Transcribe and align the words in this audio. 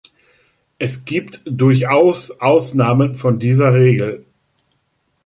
Es 0.79 1.05
gibt 1.05 1.41
durchaus 1.45 2.31
Ausnahmen 2.41 3.13
von 3.13 3.37
dieser 3.37 3.75
Regel. 3.75 4.25